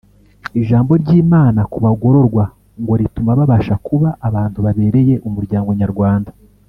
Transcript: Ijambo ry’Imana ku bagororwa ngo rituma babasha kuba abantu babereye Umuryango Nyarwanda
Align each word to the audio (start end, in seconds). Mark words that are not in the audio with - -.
Ijambo 0.61 0.91
ry’Imana 1.01 1.61
ku 1.71 1.77
bagororwa 1.85 2.43
ngo 2.81 2.93
rituma 3.01 3.31
babasha 3.39 3.73
kuba 3.87 4.09
abantu 4.27 4.57
babereye 4.65 5.15
Umuryango 5.27 5.69
Nyarwanda 5.81 6.31